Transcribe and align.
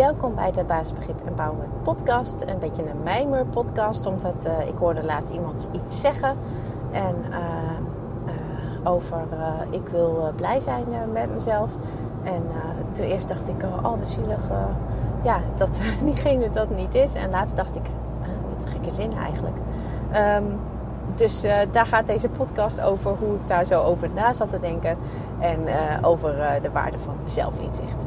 welkom 0.00 0.34
bij 0.34 0.52
de 0.52 0.64
Basisbegrip 0.64 1.20
Empowerment 1.26 1.82
podcast. 1.82 2.42
Een 2.46 2.58
beetje 2.58 2.82
een 2.82 3.02
mijmer 3.02 3.46
podcast, 3.46 4.06
omdat 4.06 4.46
uh, 4.46 4.68
ik 4.68 4.76
hoorde 4.78 5.04
laatst 5.04 5.34
iemand 5.34 5.68
iets 5.72 6.00
zeggen. 6.00 6.36
En 6.90 7.14
uh, 7.30 8.90
over 8.90 9.22
ik 9.70 9.88
wil 9.88 10.32
blij 10.36 10.60
zijn 10.60 10.84
met 11.12 11.34
mezelf. 11.34 11.72
En 12.22 12.42
toen 12.92 13.04
eerst 13.04 13.28
dacht 13.28 13.48
ik, 13.48 13.62
oh 13.62 13.82
wat 13.82 14.08
zielig, 14.08 14.40
ja, 15.22 15.40
dat 15.56 15.80
diegene 16.04 16.50
dat 16.52 16.70
niet 16.70 16.94
is. 16.94 17.14
En 17.14 17.30
later 17.30 17.56
dacht 17.56 17.74
ik, 17.74 17.84
wat 18.54 18.64
een 18.64 18.68
gekke 18.68 18.90
zin 18.90 19.12
eigenlijk. 19.12 19.56
Um, 20.36 20.60
dus 21.14 21.40
daar 21.72 21.86
gaat 21.86 22.06
deze 22.06 22.28
podcast 22.28 22.80
over 22.80 23.10
hoe 23.10 23.34
ik 23.34 23.48
daar 23.48 23.64
zo 23.64 23.82
over 23.82 24.10
na 24.14 24.32
zat 24.32 24.50
te 24.50 24.58
denken. 24.58 24.96
En 25.38 25.58
over 26.02 26.58
de 26.62 26.70
waarde 26.70 26.98
van 26.98 27.14
zelfinzicht. 27.24 28.06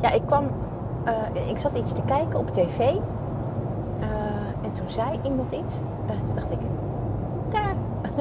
En 0.00 0.08
ja, 0.08 0.14
ik 0.14 0.22
kwam, 0.26 0.44
uh, 1.06 1.48
ik 1.48 1.58
zat 1.58 1.76
iets 1.76 1.92
te 1.92 2.02
kijken 2.02 2.38
op 2.38 2.50
tv. 2.50 2.78
Uh, 2.78 2.94
en 4.62 4.72
toen 4.72 4.90
zei 4.90 5.20
iemand 5.22 5.52
iets. 5.52 5.76
Uh, 5.76 6.26
toen 6.26 6.34
dacht 6.34 6.50
ik, 6.50 6.58
daar 7.50 7.74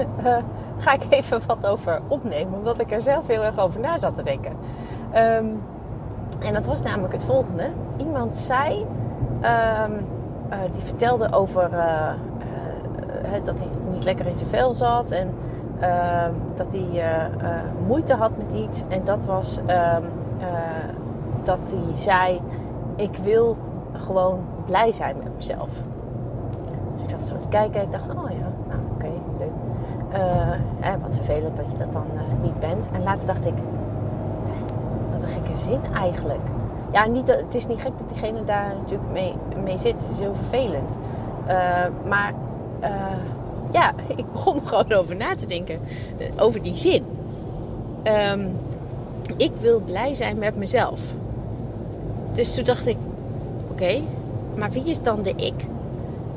ga 0.83 0.93
ik 0.93 1.05
even 1.09 1.41
wat 1.47 1.67
over 1.67 2.01
opnemen. 2.07 2.53
Omdat 2.57 2.79
ik 2.79 2.91
er 2.91 3.01
zelf 3.01 3.27
heel 3.27 3.43
erg 3.43 3.59
over 3.59 3.79
na 3.79 3.97
zat 3.97 4.15
te 4.15 4.23
denken. 4.23 4.51
Um, 5.15 5.61
en 6.39 6.51
dat 6.51 6.65
was 6.65 6.81
namelijk 6.81 7.13
het 7.13 7.23
volgende. 7.23 7.69
Iemand 7.97 8.37
zei, 8.37 8.85
um, 9.85 10.05
die 10.71 10.81
vertelde 10.81 11.31
over 11.33 11.69
dat 13.43 13.59
hij 13.59 13.67
niet 13.91 14.03
lekker 14.03 14.27
in 14.27 14.35
zijn 14.35 14.49
vel 14.49 14.73
zat. 14.73 15.11
En 15.11 15.33
ehm, 15.79 16.31
dat 16.55 16.67
hij 16.71 17.29
moeite 17.87 18.13
had 18.13 18.31
met 18.37 18.51
iets. 18.51 18.83
En 18.87 19.01
dat 19.05 19.25
was 19.25 19.59
dat 21.47 21.75
hij 21.75 21.95
zei: 21.95 22.41
Ik 22.95 23.15
wil 23.15 23.57
gewoon 23.93 24.39
blij 24.65 24.91
zijn 24.91 25.15
met 25.23 25.35
mezelf. 25.35 25.69
Dus 26.93 27.01
ik 27.01 27.09
zat 27.09 27.21
zo 27.21 27.39
te 27.39 27.47
kijken 27.47 27.79
en 27.79 27.85
ik 27.85 27.91
dacht: 27.91 28.09
Oh 28.09 28.29
ja, 28.29 28.49
nou 28.67 28.79
oké, 28.93 29.09
leuk. 29.39 29.49
Uh, 30.13 31.01
wat 31.01 31.15
vervelend 31.15 31.57
dat 31.57 31.65
je 31.71 31.77
dat 31.77 31.93
dan 31.93 32.05
uh, 32.13 32.43
niet 32.43 32.59
bent. 32.59 32.89
En 32.91 33.03
later 33.03 33.27
dacht 33.27 33.45
ik: 33.45 33.53
Wat 35.11 35.21
een 35.21 35.29
gekke 35.29 35.57
zin 35.57 35.79
eigenlijk. 35.93 36.45
Ja, 36.91 37.05
niet, 37.05 37.27
het 37.27 37.55
is 37.55 37.67
niet 37.67 37.81
gek 37.81 37.91
dat 37.97 38.09
diegene 38.09 38.43
daar 38.43 38.73
natuurlijk 38.81 39.11
mee, 39.11 39.33
mee 39.63 39.77
zit. 39.77 39.93
Het 39.93 40.11
is 40.11 40.19
heel 40.19 40.35
vervelend. 40.35 40.97
Uh, 41.47 41.85
maar 42.07 42.33
ja, 43.71 43.93
ik 44.15 44.31
begon 44.31 44.55
er 44.55 44.67
gewoon 44.67 44.93
over 44.93 45.15
na 45.15 45.35
te 45.35 45.45
denken. 45.45 45.79
Over 46.37 46.61
die 46.61 46.75
zin. 46.75 47.05
Um, 48.03 48.59
ik 49.37 49.51
wil 49.59 49.79
blij 49.79 50.13
zijn 50.13 50.37
met 50.37 50.55
mezelf. 50.55 51.13
Dus 52.37 52.53
toen 52.53 52.63
dacht 52.63 52.87
ik, 52.87 52.97
oké, 53.71 54.01
maar 54.55 54.71
wie 54.71 54.83
is 54.83 55.01
dan 55.01 55.21
de 55.21 55.33
ik? 55.35 55.65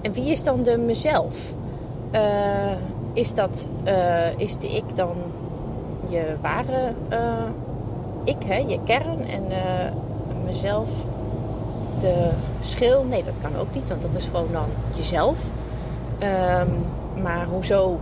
En 0.02 0.12
wie 0.12 0.30
is 0.30 0.42
dan 0.42 0.62
de 0.62 0.78
mezelf? 0.78 1.54
Uh, 2.12 2.72
is, 3.12 3.34
dat, 3.34 3.66
uh, 3.84 4.38
is 4.38 4.56
de 4.56 4.76
ik 4.76 4.96
dan 4.96 5.16
je 6.08 6.34
ware 6.40 6.92
uh, 7.12 7.44
ik, 8.24 8.42
hè? 8.44 8.56
je 8.56 8.78
kern 8.84 9.26
en 9.26 9.44
mezelf 10.44 10.88
de 12.00 12.30
schil? 12.60 13.04
Nee, 13.04 13.24
dat 13.24 13.34
kan 13.42 13.56
ook 13.56 13.74
niet, 13.74 13.88
want 13.88 14.02
dat 14.02 14.14
is 14.14 14.24
gewoon 14.24 14.52
dan 14.52 14.68
jezelf. 14.94 15.44
Um, 16.22 17.22
maar 17.22 17.46
hoezo 17.46 17.98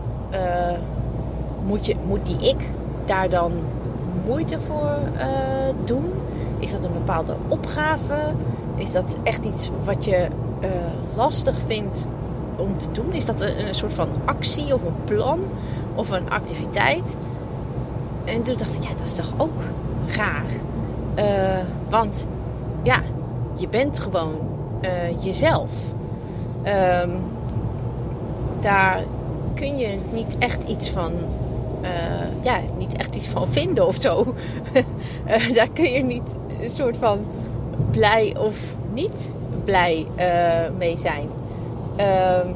moet, 1.66 1.86
je, 1.86 1.96
moet 2.06 2.26
die 2.26 2.48
ik 2.48 2.70
daar 3.06 3.28
dan 3.28 3.52
moeite 4.26 4.58
voor 4.58 4.98
doen? 5.84 6.17
Is 6.58 6.70
dat 6.70 6.84
een 6.84 6.92
bepaalde 6.92 7.36
opgave? 7.48 8.34
Is 8.76 8.92
dat 8.92 9.16
echt 9.22 9.44
iets 9.44 9.70
wat 9.84 10.04
je 10.04 10.28
uh, 10.60 10.68
lastig 11.16 11.56
vindt 11.66 12.06
om 12.56 12.78
te 12.78 12.92
doen? 12.92 13.12
Is 13.12 13.24
dat 13.24 13.40
een, 13.40 13.74
soort 13.74 13.94
van 13.94 14.08
actie 14.24 14.74
of 14.74 14.82
een 14.82 15.04
plan 15.04 15.40
of 15.94 16.10
een 16.10 16.30
activiteit? 16.30 17.16
En 18.24 18.42
toen 18.42 18.56
dacht 18.56 18.74
ik, 18.74 18.82
ja, 18.82 18.88
dat 18.96 19.06
is 19.06 19.14
toch 19.14 19.32
ook 19.36 19.62
raar. 20.16 20.44
Uh, 21.18 21.64
want 21.88 22.26
ja, 22.82 23.02
je 23.54 23.68
bent 23.68 23.98
gewoon 23.98 24.34
uh, 24.82 25.24
jezelf. 25.24 25.72
Um, 27.02 27.10
daar 28.60 29.02
kun 29.54 29.76
je 29.76 29.98
niet 30.12 30.38
echt 30.38 30.62
iets 30.68 30.90
van 30.90 31.12
ja, 32.42 32.60
niet 32.78 32.96
echt 32.96 33.16
iets 33.16 33.28
van 33.28 33.48
vinden 33.48 33.86
of 33.86 33.96
zo. 34.00 34.34
daar 35.54 35.70
kun 35.72 35.90
je 35.90 36.02
niet 36.02 36.22
een 36.60 36.68
soort 36.68 36.96
van 36.96 37.18
blij 37.90 38.36
of 38.38 38.76
niet 38.92 39.30
blij 39.64 40.06
uh, 40.18 40.76
mee 40.78 40.96
zijn. 40.96 41.28
Ehm, 41.96 42.46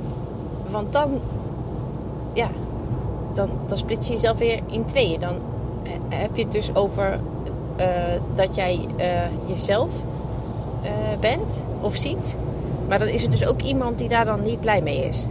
want 0.70 0.92
dan, 0.92 1.20
ja, 2.34 2.48
dan, 3.34 3.48
dan 3.66 3.76
split 3.76 4.06
je 4.06 4.12
jezelf 4.12 4.38
weer 4.38 4.60
in 4.66 4.84
tweeën. 4.84 5.20
Dan 5.20 5.34
heb 6.08 6.36
je 6.36 6.42
het 6.42 6.52
dus 6.52 6.74
over 6.74 7.20
uh, 7.80 7.86
dat 8.34 8.54
jij 8.54 8.86
jezelf 9.46 9.90
bent 11.20 11.64
of 11.80 11.96
ziet. 11.96 12.36
Maar 12.88 12.98
dan 12.98 13.08
is 13.08 13.24
er 13.24 13.30
dus 13.30 13.46
ook 13.46 13.62
iemand 13.62 13.98
die 13.98 14.08
daar 14.08 14.24
dan 14.24 14.42
niet 14.42 14.60
blij 14.60 14.82
mee 14.82 15.04
is. 15.04 15.26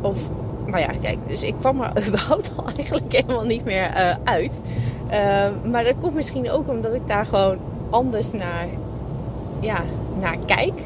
Of, 0.00 0.30
nou 0.66 0.78
ja, 0.78 0.90
kijk, 1.00 1.18
dus 1.26 1.42
ik 1.42 1.54
kwam 1.60 1.80
er 1.80 1.92
überhaupt 2.08 2.52
al 2.56 2.64
eigenlijk 2.76 3.12
helemaal 3.12 3.44
niet 3.44 3.64
meer 3.64 4.18
uit. 4.24 4.60
Uh, 5.14 5.70
maar 5.70 5.84
dat 5.84 5.94
komt 6.00 6.14
misschien 6.14 6.50
ook 6.50 6.68
omdat 6.68 6.92
ik 6.94 7.06
daar 7.06 7.26
gewoon 7.26 7.58
anders 7.90 8.32
naar, 8.32 8.66
ja, 9.60 9.82
naar 10.20 10.36
kijk. 10.46 10.80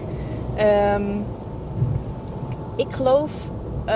Um, 0.94 1.25
ik 2.77 2.93
geloof 2.93 3.50
uh, 3.87 3.94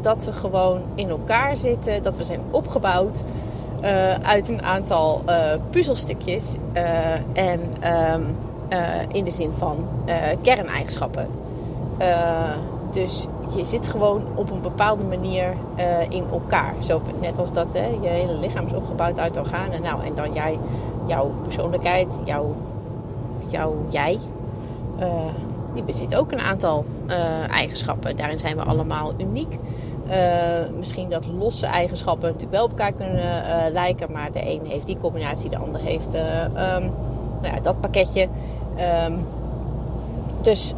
dat 0.00 0.24
we 0.24 0.32
gewoon 0.32 0.80
in 0.94 1.08
elkaar 1.08 1.56
zitten, 1.56 2.02
dat 2.02 2.16
we 2.16 2.22
zijn 2.22 2.40
opgebouwd 2.50 3.24
uh, 3.82 4.14
uit 4.14 4.48
een 4.48 4.62
aantal 4.62 5.22
uh, 5.28 5.52
puzzelstukjes 5.70 6.56
en 7.32 7.60
um, 8.14 8.36
in 9.12 9.24
de 9.24 9.30
zin 9.30 9.52
van 9.52 9.88
kerneigenschappen. 10.42 11.28
Dus 12.96 13.26
je 13.56 13.64
zit 13.64 13.88
gewoon 13.88 14.22
op 14.34 14.50
een 14.50 14.60
bepaalde 14.60 15.04
manier 15.04 15.54
in 16.08 16.24
elkaar. 16.32 16.74
Zo, 16.82 17.00
net 17.20 17.38
als 17.38 17.52
dat 17.52 17.66
hè, 17.72 17.86
je 18.00 18.08
hele 18.08 18.38
lichaam 18.38 18.66
is 18.66 18.72
opgebouwd 18.72 19.18
uit 19.18 19.36
organen. 19.36 19.82
Nou, 19.82 20.04
en 20.04 20.14
dan 20.14 20.32
jij 20.32 20.58
jouw 21.06 21.30
persoonlijkheid, 21.42 22.20
jouw, 22.24 22.54
jouw 23.46 23.74
jij, 23.88 24.18
uh, 25.00 25.06
die 25.72 25.82
bezit 25.82 26.16
ook 26.16 26.32
een 26.32 26.40
aantal 26.40 26.84
uh, 27.06 27.50
eigenschappen. 27.50 28.16
Daarin 28.16 28.38
zijn 28.38 28.56
we 28.56 28.62
allemaal 28.62 29.12
uniek. 29.18 29.58
Misschien 30.78 31.10
dat 31.10 31.26
losse 31.26 31.66
eigenschappen 31.66 32.26
natuurlijk 32.26 32.52
wel 32.52 32.64
op 32.64 32.70
elkaar 32.70 32.92
kunnen 32.92 33.72
lijken, 33.72 34.12
maar 34.12 34.32
de 34.32 34.50
een 34.50 34.66
heeft 34.66 34.86
die 34.86 34.96
combinatie, 34.96 35.50
de 35.50 35.58
ander 35.58 35.80
heeft 35.80 36.14
um, 36.14 36.92
nou 37.42 37.54
ja, 37.54 37.60
dat 37.62 37.80
pakketje. 37.80 38.28
Um, 39.08 39.26
dus 40.46 40.74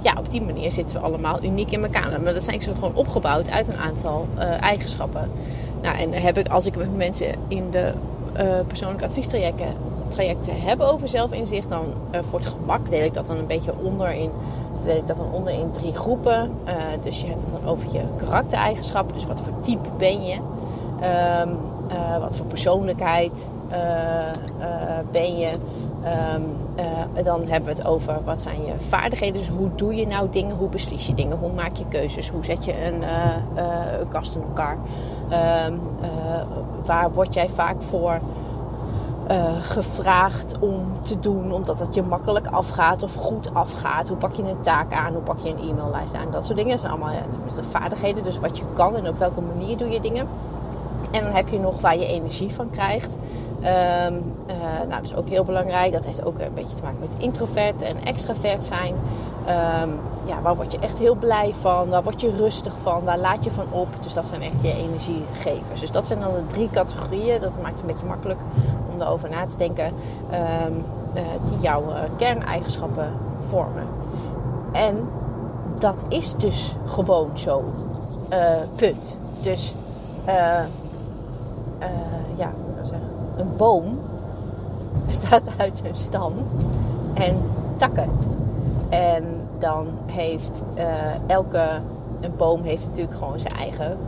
ja, 0.00 0.14
op 0.18 0.30
die 0.30 0.42
manier 0.42 0.72
zitten 0.72 0.96
we 0.96 1.02
allemaal 1.02 1.42
uniek 1.42 1.70
in 1.70 1.82
elkaar. 1.82 2.20
Maar 2.22 2.34
dat 2.34 2.44
zijn 2.44 2.60
zo 2.60 2.72
gewoon 2.74 2.94
opgebouwd 2.94 3.50
uit 3.50 3.68
een 3.68 3.76
aantal 3.76 4.26
eigenschappen. 4.60 5.30
Nou, 5.82 5.96
en 5.96 6.12
heb 6.12 6.38
ik, 6.38 6.48
als 6.48 6.66
ik 6.66 6.76
met 6.76 6.96
mensen 6.96 7.34
in 7.48 7.70
de 7.70 7.92
uh, 8.36 8.42
persoonlijke 8.66 9.04
adviestrajecten 9.04 9.66
trajecten 10.08 10.60
hebben 10.60 10.92
over 10.92 11.08
zelfinzicht, 11.08 11.68
dan 11.68 11.84
voor 12.10 12.38
het 12.38 12.48
gemak 12.48 12.90
deel 12.90 13.04
ik 13.04 13.14
dat 13.14 13.26
dan 13.26 13.38
een 13.38 13.46
beetje 13.46 13.72
onder 13.82 14.12
in, 14.12 14.30
deel 14.84 14.96
ik 14.96 15.06
dat 15.06 15.16
dan 15.16 15.32
onder 15.32 15.52
in 15.52 15.70
drie 15.70 15.94
groepen. 15.94 16.50
Dus 17.00 17.20
je 17.20 17.26
hebt 17.26 17.42
het 17.42 17.50
dan 17.50 17.66
over 17.66 17.92
je 17.92 18.02
karaktereigenschappen, 18.16 19.14
dus 19.14 19.26
wat 19.26 19.40
voor 19.40 19.52
type 19.60 19.88
ben 19.98 20.24
je, 20.24 20.34
um, 21.44 21.56
wat 22.20 22.36
voor 22.36 22.46
persoonlijkheid 22.46 23.48
ben 25.10 25.38
je. 25.38 25.50
Um, 26.34 26.60
dan 27.24 27.40
hebben 27.40 27.74
we 27.74 27.78
het 27.78 27.86
over 27.86 28.24
wat 28.24 28.42
zijn 28.42 28.64
je 28.64 28.72
vaardigheden. 28.78 29.40
Dus 29.40 29.48
hoe 29.48 29.68
doe 29.74 29.94
je 29.94 30.06
nou 30.06 30.28
dingen? 30.30 30.56
Hoe 30.56 30.68
beslis 30.68 31.06
je 31.06 31.14
dingen? 31.14 31.38
Hoe 31.38 31.52
maak 31.52 31.76
je 31.76 31.88
keuzes? 31.88 32.30
Hoe 32.30 32.44
zet 32.44 32.64
je 32.64 32.86
een, 32.86 33.04
kast 34.08 34.36
in 34.36 34.42
elkaar? 34.42 34.76
Um, 35.66 35.80
waar 36.84 37.12
word 37.12 37.34
jij 37.34 37.48
vaak 37.48 37.82
voor 37.82 38.20
gevraagd 39.60 40.58
om 40.58 40.84
te 41.00 41.18
doen, 41.18 41.52
omdat 41.52 41.78
het 41.78 41.94
je 41.94 42.02
makkelijk 42.02 42.46
afgaat 42.46 43.02
of 43.02 43.14
goed 43.14 43.54
afgaat. 43.54 44.08
Hoe 44.08 44.16
pak 44.16 44.32
je 44.32 44.42
een 44.42 44.60
taak 44.60 44.92
aan? 44.92 45.12
Hoe 45.12 45.22
pak 45.22 45.38
je 45.38 45.48
een 45.48 45.68
e-maillijst 45.68 46.14
aan? 46.14 46.30
Dat 46.30 46.44
soort 46.44 46.58
dingen 46.58 46.78
zijn 46.78 46.90
allemaal 46.90 47.14
vaardigheden. 47.60 48.22
Dus 48.22 48.38
wat 48.38 48.58
je 48.58 48.64
kan 48.72 48.96
en 48.96 49.08
op 49.08 49.18
welke 49.18 49.40
manier 49.40 49.76
doe 49.76 49.88
je 49.88 50.00
dingen. 50.00 50.28
En 51.10 51.22
dan 51.22 51.32
heb 51.32 51.48
je 51.48 51.58
nog 51.58 51.80
waar 51.80 51.96
je 51.96 52.06
energie 52.06 52.54
van 52.54 52.70
krijgt. 52.70 53.10
Um, 53.64 54.34
nou, 54.88 54.88
dat 54.88 55.02
is 55.02 55.14
ook 55.14 55.28
heel 55.28 55.44
belangrijk. 55.44 55.92
Dat 55.92 56.04
heeft 56.04 56.24
ook 56.24 56.38
een 56.38 56.54
beetje 56.54 56.76
te 56.76 56.82
maken 56.82 57.00
met 57.00 57.18
introvert 57.18 57.82
en 57.82 58.04
extravert 58.04 58.62
zijn. 58.62 58.94
Um, 58.94 59.98
ja, 60.24 60.40
waar 60.42 60.56
word 60.56 60.72
je 60.72 60.78
echt 60.78 60.98
heel 60.98 61.14
blij 61.14 61.54
van? 61.54 61.88
Waar 61.88 62.02
word 62.02 62.20
je 62.20 62.36
rustig 62.36 62.78
van? 62.78 63.04
Waar 63.04 63.18
laat 63.18 63.44
je 63.44 63.50
van 63.50 63.64
op? 63.70 63.88
Dus 64.02 64.14
dat 64.14 64.26
zijn 64.26 64.42
echt 64.42 64.62
je 64.62 64.72
energiegevers. 64.72 65.80
Dus 65.80 65.90
dat 65.90 66.06
zijn 66.06 66.20
dan 66.20 66.34
de 66.34 66.46
drie 66.46 66.70
categorieën. 66.70 67.40
Dat 67.40 67.52
maakt 67.62 67.70
het 67.70 67.80
een 67.80 67.86
beetje 67.86 68.06
makkelijk 68.06 68.40
om 68.92 69.00
erover 69.00 69.28
na 69.30 69.46
te 69.46 69.56
denken. 69.56 69.86
Um, 69.86 70.84
uh, 71.14 71.22
die 71.48 71.58
jouw 71.58 71.82
uh, 71.82 71.96
kerneigenschappen 72.16 73.12
vormen. 73.38 73.86
En 74.72 75.08
dat 75.78 76.04
is 76.08 76.34
dus 76.36 76.76
gewoon 76.84 77.30
zo. 77.34 77.64
Punt. 78.76 79.18
Dus 79.40 79.74
ja, 82.36 82.52
zeggen, 82.82 83.08
een 83.36 83.56
boom 83.56 83.98
bestaat 85.06 85.48
uit 85.58 85.80
een 85.84 85.96
stam 85.96 86.32
en 87.14 87.36
takken. 87.76 88.10
En 88.88 89.24
dan 89.58 89.86
heeft 90.06 90.62
uh, 90.74 90.84
elke 91.26 91.68
een 92.20 92.36
boom 92.36 92.62
heeft 92.62 92.86
natuurlijk 92.86 93.16
gewoon 93.16 93.38
zijn 93.38 93.54
eigen 93.54 93.98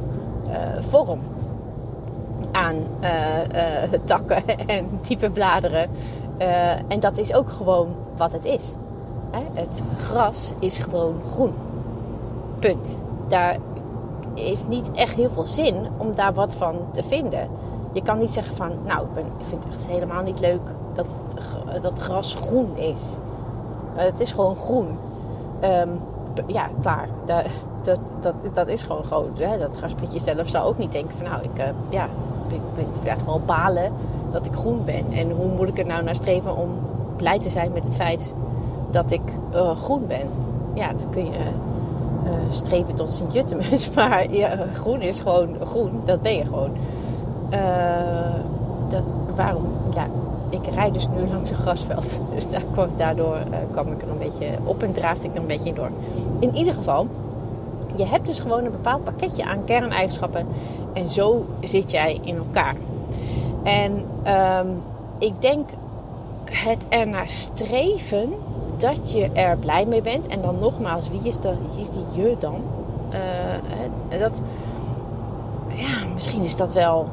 uh, 0.49 0.55
vorm 0.81 1.21
aan 2.53 2.75
uh, 2.75 3.99
takken 4.05 4.47
en 4.67 5.00
type 5.00 5.31
bladeren. 5.31 5.88
en 6.88 7.00
dat 7.00 7.19
is 7.19 7.35
ook 7.35 7.50
gewoon 7.50 7.94
wat 8.17 8.32
het 8.32 8.44
is. 8.44 8.75
Hè? 9.31 9.61
Het 9.61 9.82
gras 9.99 10.53
is 10.59 10.79
gewoon 10.79 11.15
groen. 11.27 11.55
Punt. 12.59 12.99
Daar 13.29 13.56
heeft 14.35 14.69
niet 14.69 14.93
echt 14.93 15.15
heel 15.15 15.31
veel 15.31 15.47
zin 15.47 15.75
om 15.97 16.15
daar 16.15 16.35
wat 16.35 16.55
van 16.55 16.77
te 16.93 17.03
vinden. 17.03 17.49
Je 17.94 18.02
kan 18.02 18.19
niet 18.19 18.35
zeggen 18.35 18.56
van, 18.56 18.70
nou, 18.87 19.02
ik, 19.02 19.14
ben, 19.14 19.25
ik 19.38 19.44
vind 19.46 19.64
het 19.64 19.75
echt 19.75 19.87
helemaal 19.87 20.23
niet 20.23 20.41
leuk 20.41 20.61
dat, 20.93 21.06
het, 21.35 21.82
dat 21.82 21.99
gras 21.99 22.35
groen 22.35 22.76
is. 22.76 23.19
het 23.94 24.20
is 24.20 24.32
gewoon 24.32 24.56
groen. 24.56 24.99
Um, 25.64 26.00
ja, 26.46 26.69
klaar. 26.81 27.08
Dat, 27.25 27.44
dat, 27.82 28.12
dat, 28.20 28.35
dat 28.55 28.69
is 28.69 28.82
gewoon 28.82 29.05
groot. 29.05 29.37
Dat 29.37 29.76
graspietje 29.76 30.20
zelf 30.20 30.49
zou 30.49 30.67
ook 30.67 30.79
niet 30.79 30.93
denken 30.93 31.17
van, 31.17 31.26
nou, 31.26 31.43
ik, 31.43 31.58
uh, 31.58 31.64
ja, 31.88 32.08
ik, 32.49 32.61
ik 33.02 33.08
echt 33.08 33.25
wel 33.25 33.41
balen 33.46 33.93
dat 34.32 34.46
ik 34.46 34.55
groen 34.55 34.85
ben. 34.85 35.12
En 35.12 35.31
hoe 35.31 35.49
moet 35.56 35.69
ik 35.69 35.79
er 35.79 35.87
nou 35.87 36.05
naar 36.05 36.14
streven 36.14 36.56
om 36.56 36.70
blij 37.17 37.38
te 37.38 37.49
zijn 37.49 37.73
met 37.73 37.85
het 37.85 37.96
feit 37.96 38.35
dat 38.91 39.11
ik 39.11 39.32
uh, 39.55 39.76
groen 39.76 40.06
ben? 40.06 40.29
Ja, 40.75 40.88
dan 40.88 41.11
kun 41.11 41.25
je 41.25 41.38
streven 42.50 42.94
tot 42.94 43.12
Sint-Juttemus. 43.12 43.91
Maar 43.94 44.32
ja, 44.32 44.67
groen 44.73 45.00
is 45.00 45.20
gewoon 45.20 45.56
groen. 45.64 46.00
Dat 46.05 46.23
ben 46.23 46.35
je 46.35 46.44
gewoon. 46.44 46.70
Dat, 48.89 49.03
waarom? 49.37 49.67
Ja, 49.95 50.06
ik 50.49 50.67
rijd 50.75 50.95
dus 50.95 51.09
nu 51.17 51.29
langs 51.29 51.51
een 51.51 51.56
grasveld. 51.56 52.21
Dus 52.35 52.49
daar 52.49 52.65
kwam, 52.73 52.89
daardoor 52.97 53.37
uh, 53.37 53.56
kwam 53.71 53.93
ik 53.93 54.03
er 54.03 54.09
een 54.09 54.19
beetje 54.19 54.47
op 54.65 54.83
en 54.83 54.93
draafde 54.93 55.27
ik 55.29 55.35
er 55.35 55.41
een 55.41 55.47
beetje 55.47 55.69
in 55.69 55.75
door. 55.75 55.91
In 56.39 56.55
ieder 56.55 56.75
geval, 56.75 57.06
je 57.97 58.05
hebt 58.05 58.27
dus 58.27 58.39
gewoon 58.39 58.65
een 58.65 58.71
bepaald 58.71 59.05
pakketje 59.05 59.45
aan 59.45 59.65
kerneigenschappen. 59.65 60.47
En 60.93 61.09
zo 61.09 61.45
zit 61.61 61.91
jij 61.91 62.21
in 62.23 62.37
elkaar. 62.37 62.75
En 63.62 64.05
um, 64.62 64.83
ik 65.19 65.41
denk 65.41 65.69
het 66.45 66.87
er 66.89 67.06
naar 67.06 67.29
streven 67.29 68.33
dat 68.77 69.12
je 69.12 69.31
er 69.33 69.56
blij 69.56 69.87
mee 69.87 70.03
bent. 70.03 70.27
En 70.27 70.43
dan 70.43 70.59
nogmaals, 70.59 71.09
wie 71.09 71.21
is, 71.23 71.39
de, 71.39 71.55
wie 71.71 71.81
is 71.81 71.91
die 71.91 72.23
je 72.23 72.37
dan? 72.39 72.62
Uh, 74.12 74.21
dat, 74.21 74.41
ja, 75.69 76.06
misschien 76.15 76.43
is 76.43 76.56
dat 76.56 76.73
wel. 76.73 77.09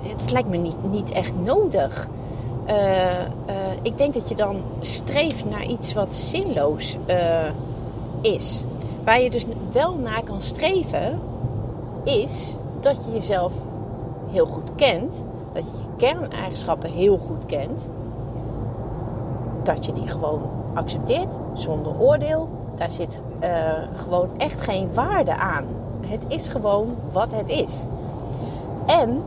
Het 0.00 0.32
lijkt 0.32 0.48
me 0.48 0.56
niet, 0.56 0.90
niet 0.90 1.10
echt 1.10 1.32
nodig. 1.44 2.08
Uh, 2.66 2.74
uh, 2.74 3.26
ik 3.82 3.98
denk 3.98 4.14
dat 4.14 4.28
je 4.28 4.34
dan 4.34 4.62
streeft 4.80 5.44
naar 5.44 5.64
iets 5.64 5.92
wat 5.92 6.14
zinloos 6.14 6.96
uh, 7.06 7.50
is. 8.20 8.64
Waar 9.04 9.20
je 9.20 9.30
dus 9.30 9.46
wel 9.72 9.94
naar 9.94 10.24
kan 10.24 10.40
streven, 10.40 11.20
is 12.04 12.54
dat 12.80 13.04
je 13.04 13.12
jezelf 13.12 13.52
heel 14.30 14.46
goed 14.46 14.74
kent. 14.76 15.24
Dat 15.52 15.64
je 15.64 15.76
je 15.76 15.96
kerneigenschappen 15.96 16.90
heel 16.90 17.18
goed 17.18 17.46
kent. 17.46 17.90
Dat 19.62 19.86
je 19.86 19.92
die 19.92 20.08
gewoon 20.08 20.42
accepteert 20.74 21.32
zonder 21.54 22.00
oordeel. 22.00 22.48
Daar 22.74 22.90
zit 22.90 23.20
gewoon 23.94 24.28
echt 24.36 24.60
geen 24.60 24.94
waarde 24.94 25.36
aan. 25.36 25.64
Het 26.06 26.24
is 26.28 26.48
gewoon 26.48 26.96
wat 27.12 27.32
het 27.32 27.48
is. 27.48 27.86
En 28.86 29.22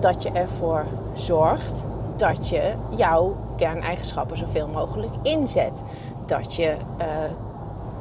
dat 0.00 0.22
je 0.22 0.30
ervoor 0.32 0.84
zorgt 1.14 1.84
dat 2.16 2.48
je 2.48 2.72
jouw 2.96 3.36
kerneigenschappen 3.56 4.36
zoveel 4.36 4.68
mogelijk 4.68 5.12
inzet. 5.22 5.82
Dat 6.26 6.54
je 6.54 6.74
uh, 7.00 7.06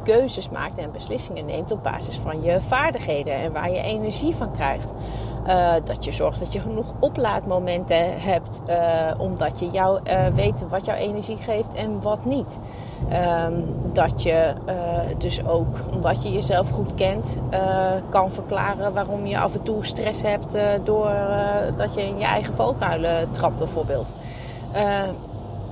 keuzes 0.04 0.50
maakt 0.50 0.78
en 0.78 0.92
beslissingen 0.92 1.46
neemt 1.46 1.72
op 1.72 1.84
basis 1.84 2.18
van 2.18 2.42
je 2.42 2.62
vaardigheden 2.62 3.34
en 3.34 3.52
waar 3.52 3.72
je 3.72 3.82
energie 3.82 4.36
van 4.36 4.52
krijgt. 4.52 4.92
Uh, 5.48 5.74
dat 5.84 6.06
je 6.06 6.12
zorgt 6.12 6.40
dat 6.40 6.54
je 6.54 6.60
genoeg 6.60 6.94
oplaadmomenten 7.00 8.22
hebt, 8.22 8.62
uh, 8.68 9.12
omdat 9.18 9.60
je 9.60 9.70
jou 9.70 10.00
weet 10.36 10.66
wat 10.70 10.86
jouw 10.86 10.96
energie 10.96 11.38
geeft 11.38 11.74
en 11.74 12.02
wat 12.02 12.26
niet. 12.26 12.60
Um, 13.46 13.66
dat 13.94 14.24
je 14.24 14.54
dus 15.18 15.46
ook, 15.46 15.76
omdat 15.94 16.24
je 16.24 16.32
jezelf 16.32 16.70
goed 16.70 16.94
kent, 16.94 17.38
kan 18.10 18.32
verklaren 18.32 18.94
waarom 18.94 19.26
je 19.26 19.40
af 19.40 19.54
en 19.54 19.64
toe 19.64 19.86
stress 19.86 20.22
hebt 20.22 20.58
door 20.84 21.12
dat 21.76 21.94
je 21.94 22.02
in 22.02 22.18
je 22.18 22.26
eigen 22.26 22.54
valkuilen 22.54 23.32
trapt 23.32 23.58
bijvoorbeeld. 23.58 24.14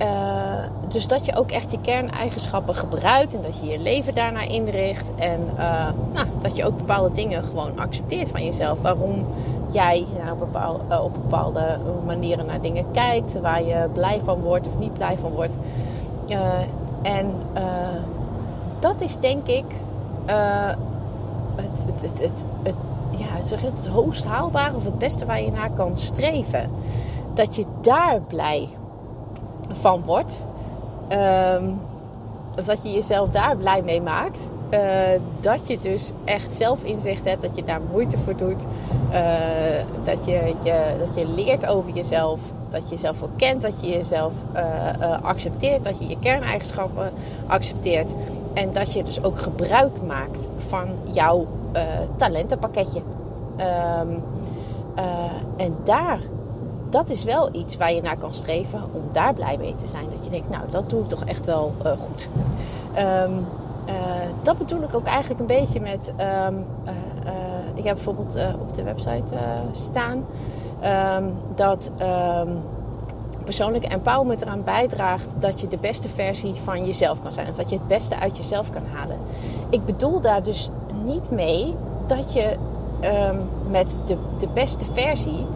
Uh, 0.02 0.58
dus 0.88 1.06
dat 1.06 1.24
je 1.24 1.36
ook 1.36 1.50
echt 1.50 1.70
je 1.70 1.80
kerneigenschappen 1.80 2.74
gebruikt 2.74 3.34
en 3.34 3.42
dat 3.42 3.60
je 3.60 3.66
je 3.66 3.78
leven 3.78 4.14
daarnaar 4.14 4.50
inricht. 4.50 5.10
En 5.14 5.40
uh, 5.54 5.88
nou, 6.12 6.26
dat 6.40 6.56
je 6.56 6.64
ook 6.64 6.76
bepaalde 6.76 7.12
dingen 7.12 7.42
gewoon 7.42 7.78
accepteert 7.78 8.30
van 8.30 8.44
jezelf. 8.44 8.82
Waarom 8.82 9.26
jij 9.70 10.06
nou, 10.24 10.38
bepaal, 10.38 10.80
uh, 10.90 11.04
op 11.04 11.12
bepaalde 11.12 11.78
manieren 12.06 12.46
naar 12.46 12.60
dingen 12.60 12.84
kijkt. 12.92 13.40
Waar 13.40 13.62
je 13.62 13.88
blij 13.92 14.20
van 14.24 14.40
wordt 14.40 14.66
of 14.66 14.78
niet 14.78 14.92
blij 14.92 15.18
van 15.18 15.30
wordt. 15.32 15.56
en 17.02 17.32
dat 18.80 19.00
is 19.00 19.16
denk 19.18 19.46
ik 19.46 19.64
het, 21.56 21.84
het, 21.86 22.00
het, 22.02 22.20
het, 22.20 22.44
het, 22.62 22.74
ja, 23.10 23.42
zeg 23.44 23.60
het 23.60 23.86
hoogst 23.86 24.24
haalbare 24.24 24.76
of 24.76 24.84
het 24.84 24.98
beste 24.98 25.26
waar 25.26 25.42
je 25.42 25.50
naar 25.50 25.70
kan 25.70 25.96
streven. 25.96 26.70
Dat 27.34 27.56
je 27.56 27.64
daar 27.80 28.20
blij 28.20 28.68
van 29.76 30.04
wordt. 30.04 30.42
Um, 31.08 31.80
dat 32.64 32.82
je 32.82 32.92
jezelf 32.92 33.28
daar 33.28 33.56
blij 33.56 33.82
mee 33.82 34.00
maakt. 34.00 34.48
Uh, 34.70 34.80
dat 35.40 35.66
je 35.66 35.78
dus 35.78 36.12
echt 36.24 36.54
zelf 36.54 36.82
inzicht 36.82 37.24
hebt, 37.24 37.42
dat 37.42 37.56
je 37.56 37.62
daar 37.62 37.80
moeite 37.92 38.18
voor 38.18 38.36
doet. 38.36 38.66
Uh, 39.10 39.18
dat, 40.04 40.24
je, 40.24 40.54
je, 40.62 40.96
dat 40.98 41.18
je 41.18 41.28
leert 41.28 41.66
over 41.66 41.92
jezelf. 41.92 42.40
Dat 42.70 42.82
je 42.82 42.90
jezelf 42.90 43.22
ook 43.22 43.36
kent, 43.36 43.62
dat 43.62 43.80
je 43.80 43.88
jezelf 43.88 44.32
uh, 44.54 45.22
accepteert. 45.22 45.84
Dat 45.84 45.98
je 45.98 46.08
je 46.08 46.18
kerneigenschappen 46.18 47.12
accepteert. 47.46 48.14
En 48.54 48.72
dat 48.72 48.92
je 48.92 49.02
dus 49.02 49.22
ook 49.22 49.38
gebruik 49.38 50.02
maakt 50.06 50.48
van 50.56 50.88
jouw 51.04 51.46
talentenpakketje. 52.16 53.00
Um, 54.00 54.22
en 55.56 55.76
daar 55.84 56.20
dat 56.96 57.10
is 57.10 57.24
wel 57.24 57.48
iets 57.52 57.76
waar 57.76 57.92
je 57.92 58.02
naar 58.02 58.16
kan 58.16 58.34
streven 58.34 58.82
om 58.92 59.02
daar 59.12 59.34
blij 59.34 59.56
mee 59.56 59.74
te 59.74 59.86
zijn. 59.86 60.04
Dat 60.10 60.24
je 60.24 60.30
denkt, 60.30 60.48
nou, 60.48 60.70
dat 60.70 60.90
doe 60.90 61.00
ik 61.00 61.08
toch 61.08 61.24
echt 61.24 61.46
wel 61.46 61.74
uh, 61.84 61.92
goed. 61.98 62.28
Um, 62.98 63.46
uh, 63.88 63.94
dat 64.42 64.58
bedoel 64.58 64.82
ik 64.82 64.94
ook 64.94 65.06
eigenlijk 65.06 65.40
een 65.40 65.46
beetje 65.46 65.80
met. 65.80 66.12
Um, 66.48 66.64
uh, 66.84 66.92
ik 67.74 67.84
heb 67.84 67.94
bijvoorbeeld 67.94 68.38
op 68.60 68.74
de 68.74 68.82
website 68.82 69.34
staan 69.72 70.24
um, 71.16 71.34
dat 71.54 71.90
persoonlijke 73.44 73.88
empowerment 73.88 74.42
eraan 74.42 74.64
bijdraagt 74.64 75.26
dat 75.38 75.60
je 75.60 75.68
de 75.68 75.78
beste 75.78 76.08
versie 76.08 76.54
van 76.54 76.86
jezelf 76.86 77.18
kan 77.18 77.32
zijn. 77.32 77.48
Of 77.48 77.56
dat 77.56 77.70
je 77.70 77.76
het 77.76 77.88
beste 77.88 78.18
uit 78.18 78.36
jezelf 78.36 78.70
kan 78.70 78.82
halen. 78.92 79.16
Ik 79.68 79.84
bedoel 79.84 80.20
daar 80.20 80.42
dus 80.42 80.70
niet 81.04 81.30
mee 81.30 81.74
dat 82.06 82.32
je 82.32 82.56
met 83.68 83.96
de, 84.04 84.16
de 84.38 84.48
beste 84.54 84.84
versie 84.92 85.46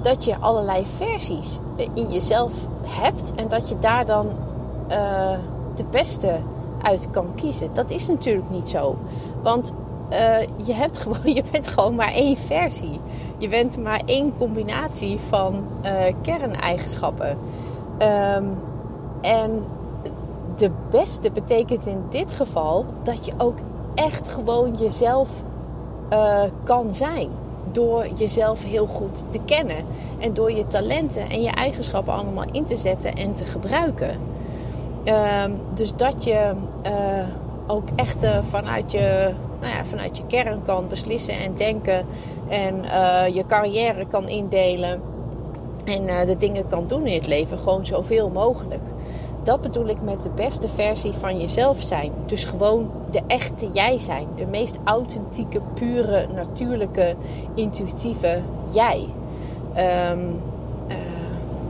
dat 0.00 0.24
je 0.24 0.36
allerlei 0.38 0.86
versies 0.86 1.58
in 1.94 2.10
jezelf 2.10 2.52
hebt 2.82 3.34
en 3.34 3.48
dat 3.48 3.68
je 3.68 3.78
daar 3.78 4.06
dan 4.06 4.26
uh, 4.90 5.38
de 5.74 5.84
beste 5.90 6.38
uit 6.82 7.08
kan 7.10 7.26
kiezen. 7.34 7.70
Dat 7.72 7.90
is 7.90 8.08
natuurlijk 8.08 8.50
niet 8.50 8.68
zo. 8.68 8.96
Want 9.42 9.74
je, 10.64 10.72
hebt 10.72 10.98
gewoon, 11.02 11.34
je 11.34 11.42
bent 11.50 11.68
gewoon 11.68 11.94
maar 11.94 12.12
één 12.12 12.36
versie. 12.36 13.00
Je 13.38 13.48
bent 13.48 13.78
maar 13.78 14.02
één 14.04 14.36
combinatie 14.38 15.18
van 15.20 15.64
kerneigenschappen. 16.22 17.38
Ehm, 17.98 18.44
en 19.20 19.64
de 20.56 20.70
beste 20.90 21.30
betekent 21.30 21.86
in 21.86 22.04
dit 22.08 22.34
geval 22.34 22.84
dat 23.02 23.26
je 23.26 23.32
ook 23.38 23.58
echt 23.94 24.28
gewoon 24.28 24.74
jezelf 24.74 25.30
kan 26.64 26.94
zijn. 26.94 27.28
Door 27.76 28.06
jezelf 28.14 28.64
heel 28.64 28.86
goed 28.86 29.24
te 29.28 29.38
kennen. 29.44 29.84
En 30.18 30.34
door 30.34 30.52
je 30.52 30.66
talenten 30.66 31.30
en 31.30 31.42
je 31.42 31.50
eigenschappen 31.50 32.12
allemaal 32.12 32.44
in 32.52 32.64
te 32.64 32.76
zetten 32.76 33.14
en 33.14 33.34
te 33.34 33.44
gebruiken. 33.44 34.18
Uh, 35.04 35.44
dus 35.74 35.96
dat 35.96 36.24
je 36.24 36.52
uh, 36.86 37.28
ook 37.66 37.88
echt 37.96 38.24
uh, 38.24 38.42
vanuit, 38.42 38.92
je, 38.92 39.32
nou 39.60 39.74
ja, 39.74 39.84
vanuit 39.84 40.16
je 40.16 40.26
kern 40.26 40.62
kan 40.62 40.88
beslissen 40.88 41.38
en 41.38 41.54
denken. 41.54 42.06
En 42.48 42.82
je 43.34 43.44
carrière 43.46 44.06
kan 44.06 44.28
indelen. 44.28 45.00
En 45.84 46.26
de 46.26 46.36
dingen 46.36 46.68
kan 46.68 46.86
doen 46.86 47.06
in 47.06 47.18
het 47.18 47.26
leven. 47.26 47.58
Gewoon 47.58 47.86
zoveel 47.86 48.28
mogelijk 48.28 48.82
dat 49.46 49.60
bedoel 49.60 49.86
ik 49.86 50.02
met 50.02 50.22
de 50.22 50.30
beste 50.34 50.68
versie 50.68 51.12
van 51.12 51.40
jezelf 51.40 51.82
zijn. 51.82 52.12
Dus 52.26 52.44
gewoon 52.44 52.90
de 53.10 53.22
echte 53.26 53.68
jij 53.68 53.98
zijn. 53.98 54.26
De 54.36 54.46
meest 54.46 54.78
authentieke, 54.84 55.60
pure, 55.74 56.26
natuurlijke, 56.34 57.14
intuïtieve 57.54 58.40
jij. 58.70 59.06
Um, 60.10 60.40
uh, 60.88 60.96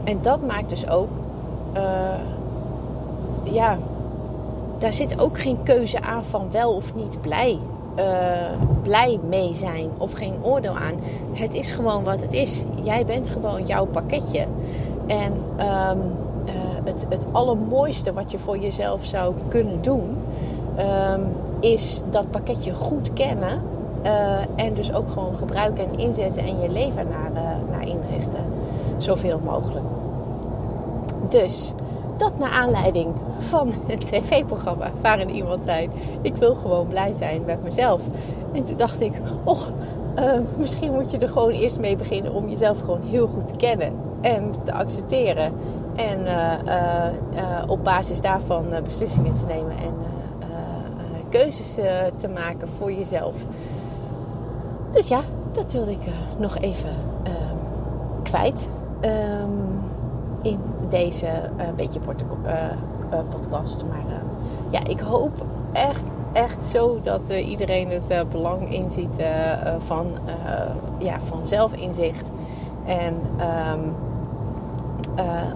en 0.05 0.19
dat 0.23 0.43
maakt 0.47 0.69
dus 0.69 0.89
ook. 0.89 1.09
Uh, 1.77 1.83
ja, 3.43 3.79
daar 4.79 4.93
zit 4.93 5.19
ook 5.19 5.39
geen 5.39 5.63
keuze 5.63 6.01
aan 6.01 6.25
van 6.25 6.51
wel 6.51 6.73
of 6.73 6.95
niet 6.95 7.21
blij. 7.21 7.59
Uh, 7.99 8.05
blij 8.83 9.19
mee 9.29 9.55
zijn 9.55 9.89
of 9.99 10.13
geen 10.13 10.35
oordeel 10.43 10.77
aan. 10.77 10.95
Het 11.33 11.55
is 11.55 11.71
gewoon 11.71 12.05
wat 12.05 12.21
het 12.21 12.33
is. 12.33 12.65
Jij 12.83 13.05
bent 13.05 13.29
gewoon 13.29 13.67
jouw 13.67 13.87
pakketje. 13.87 14.47
En 15.07 15.33
um, 15.91 16.26
het, 16.87 17.07
het 17.09 17.27
allermooiste 17.33 18.13
wat 18.13 18.31
je 18.31 18.39
voor 18.39 18.59
jezelf 18.59 19.05
zou 19.05 19.35
kunnen 19.49 19.83
doen, 19.83 20.17
um, 20.79 21.27
is 21.61 22.03
dat 22.11 22.31
pakketje 22.31 22.75
goed 22.75 23.13
kennen. 23.13 23.61
Uh, 24.05 24.39
en 24.57 24.75
dus 24.75 24.93
ook 24.93 25.09
gewoon 25.09 25.35
gebruiken 25.37 25.89
en 25.89 25.99
inzetten 25.99 26.43
en 26.43 26.61
je 26.61 26.69
leven 26.69 27.07
naar, 27.09 27.31
uh, 27.33 27.71
naar 27.71 27.89
inrichten. 27.89 28.41
Zoveel 28.99 29.41
mogelijk. 29.45 29.85
Dus 31.31 31.73
dat 32.17 32.39
naar 32.39 32.51
aanleiding 32.51 33.15
van 33.39 33.73
het 33.87 34.07
tv-programma 34.07 34.91
waarin 35.01 35.31
iemand 35.31 35.65
zei: 35.65 35.89
Ik 36.21 36.37
wil 36.37 36.55
gewoon 36.55 36.87
blij 36.89 37.13
zijn 37.13 37.43
met 37.47 37.63
mezelf. 37.63 38.03
En 38.53 38.63
toen 38.63 38.77
dacht 38.77 39.01
ik: 39.01 39.21
Och, 39.45 39.71
uh, 40.19 40.33
misschien 40.59 40.93
moet 40.93 41.11
je 41.11 41.19
er 41.19 41.29
gewoon 41.29 41.51
eerst 41.51 41.79
mee 41.79 41.97
beginnen 41.97 42.33
om 42.33 42.49
jezelf 42.49 42.81
gewoon 42.81 43.03
heel 43.03 43.27
goed 43.27 43.49
te 43.49 43.57
kennen 43.57 43.93
en 44.21 44.55
te 44.63 44.73
accepteren. 44.73 45.53
En 45.97 46.21
uh, 46.21 46.53
uh, 47.35 47.63
op 47.67 47.85
basis 47.85 48.21
daarvan 48.21 48.65
beslissingen 48.85 49.35
te 49.35 49.45
nemen 49.47 49.77
en 49.77 49.95
keuzes 51.29 51.75
te 52.17 52.29
maken 52.29 52.69
voor 52.69 52.93
jezelf. 52.93 53.37
Dus 54.91 55.09
ja, 55.09 55.21
dat 55.53 55.73
wilde 55.73 55.91
ik 55.91 56.11
nog 56.39 56.59
even 56.59 56.95
ehm, 57.23 57.57
kwijt 58.23 58.69
um, 59.01 59.83
in 60.43 60.61
deze 60.89 61.29
beetje 61.77 62.01
podcast. 63.31 63.85
Maar 63.85 64.21
ja, 64.71 64.85
ik 64.85 65.01
hoop 65.01 65.45
echt, 65.73 66.03
echt 66.33 66.65
zo 66.65 67.01
dat 67.03 67.29
iedereen 67.29 67.91
het 67.91 68.31
belang 68.31 68.73
inziet 68.73 69.23
van, 69.79 70.07
ja, 70.99 71.21
van 71.21 71.47
zelfinzicht. 71.47 72.31
En 72.87 73.15
um, 73.73 73.95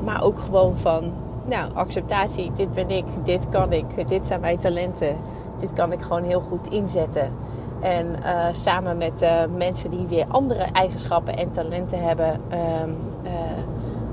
maar 0.04 0.22
ook 0.22 0.38
gewoon 0.38 0.76
van 0.76 1.12
nou, 1.44 1.74
acceptatie. 1.74 2.52
Dit 2.56 2.72
ben 2.72 2.90
ik, 2.90 3.04
dit 3.24 3.48
kan 3.48 3.72
ik, 3.72 4.08
dit 4.08 4.26
zijn 4.26 4.40
mijn 4.40 4.58
talenten. 4.58 5.16
Dit 5.58 5.72
kan 5.72 5.92
ik 5.92 6.00
gewoon 6.00 6.24
heel 6.24 6.40
goed 6.40 6.68
inzetten. 6.68 7.32
En 7.80 8.06
uh, 8.06 8.46
samen 8.52 8.98
met 8.98 9.22
uh, 9.22 9.42
mensen 9.56 9.90
die 9.90 10.06
weer 10.06 10.24
andere 10.28 10.62
eigenschappen 10.72 11.36
en 11.36 11.50
talenten 11.50 12.02
hebben, 12.02 12.40
um, 12.82 12.96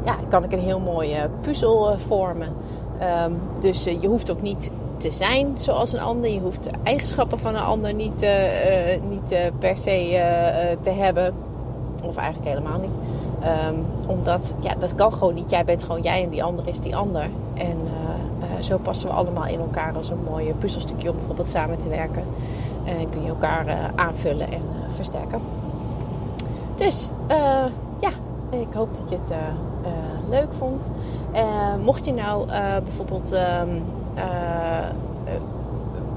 ja, 0.04 0.16
kan 0.30 0.44
ik 0.44 0.52
een 0.52 0.60
heel 0.60 0.80
mooie 0.80 1.30
puzzel 1.42 1.98
vormen. 1.98 2.54
Um, 3.26 3.40
dus 3.60 3.84
je 3.84 4.08
hoeft 4.08 4.32
ook 4.32 4.42
niet 4.42 4.72
te 4.98 5.12
zijn 5.12 5.54
zoals 5.58 5.94
een 5.94 6.00
ander. 6.00 6.30
Je 6.30 6.40
hoeft 6.40 6.64
de 6.64 6.72
eigenschappen 6.84 7.40
van 7.40 7.56
een 7.56 7.62
ander 7.62 7.94
niet, 7.94 8.26
niet 9.10 9.52
per 9.60 9.78
se 9.78 10.22
te 10.82 10.90
hebben. 10.90 11.34
Of 12.04 12.18
eigenlijk 12.18 12.50
helemaal 12.50 12.80
niet. 12.80 13.07
Um, 13.44 13.86
omdat, 14.08 14.54
ja, 14.60 14.76
dat 14.80 14.96
kan 14.96 15.14
gewoon 15.14 15.34
niet. 15.34 15.50
Jij 15.50 15.64
bent 15.64 15.84
gewoon 15.84 16.02
jij 16.02 16.24
en 16.24 16.30
die 16.30 16.44
ander 16.44 16.68
is 16.68 16.80
die 16.80 16.96
ander. 16.96 17.30
En 17.54 17.78
uh, 17.84 18.50
uh, 18.58 18.64
zo 18.64 18.78
passen 18.78 19.10
we 19.10 19.16
allemaal 19.16 19.46
in 19.46 19.60
elkaar 19.60 19.96
als 19.96 20.10
een 20.10 20.24
mooi 20.30 20.54
puzzelstukje 20.54 21.10
om 21.10 21.16
bijvoorbeeld 21.16 21.50
samen 21.50 21.78
te 21.78 21.90
werken. 21.90 22.24
En 22.86 23.10
kun 23.10 23.22
je 23.22 23.28
elkaar 23.28 23.92
aanvullen 23.96 24.52
en 24.52 24.62
versterken. 24.88 25.42
Dus, 26.76 27.10
ja, 28.00 28.10
ik 28.50 28.74
hoop 28.74 28.90
dat 29.00 29.10
je 29.10 29.18
het 29.18 29.34
leuk 30.30 30.54
vond. 30.54 30.92
mocht 31.84 32.06
je 32.06 32.14
nou 32.14 32.48
bijvoorbeeld 32.84 33.32
um, 33.32 33.84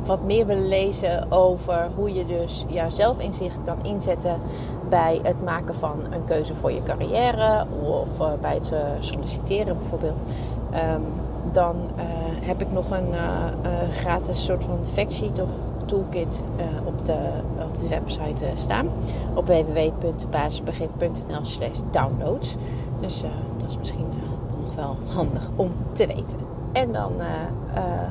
wat 0.04 0.22
meer 0.22 0.46
willen 0.46 0.68
lezen 0.68 1.32
over 1.32 1.88
hoe 1.94 2.14
je 2.14 2.26
dus 2.26 2.64
jouw 2.68 2.90
zelfinzicht 2.90 3.64
kan 3.64 3.76
inzetten 3.82 4.40
bij 4.90 5.20
het 5.22 5.44
maken 5.44 5.74
van 5.74 5.98
een 6.12 6.24
keuze 6.24 6.54
voor 6.54 6.72
je 6.72 6.82
carrière 6.82 7.66
of 7.82 8.20
uh, 8.20 8.32
bij 8.40 8.54
het 8.54 8.70
uh, 8.72 8.78
solliciteren 8.98 9.78
bijvoorbeeld, 9.78 10.22
um, 10.94 11.02
dan 11.52 11.76
uh, 11.76 12.02
heb 12.46 12.60
ik 12.60 12.72
nog 12.72 12.90
een 12.90 13.14
gratis 13.90 14.44
soort 14.44 14.64
van 14.64 14.84
factsheet 14.84 15.42
of 15.42 15.50
toolkit 15.84 16.42
op, 16.84 17.06
de, 17.06 17.18
op 17.64 17.78
de 17.78 17.88
website 17.88 18.46
staan. 18.54 18.88
Op 19.34 19.46
www.basisbegrip.nl 19.46 21.44
slash 21.44 21.78
downloads. 21.90 22.56
Dus 23.00 23.22
dat 23.56 23.70
is 23.70 23.78
misschien 23.78 24.06
nog 24.60 24.74
wel 24.74 24.96
handig 25.06 25.50
om 25.56 25.70
te 25.92 26.06
weten. 26.06 26.38
En 26.72 26.92
dan 26.92 27.12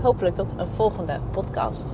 hopelijk 0.01 0.35
tot 0.35 0.55
een 0.57 0.67
volgende 0.67 1.19
podcast. 1.31 1.93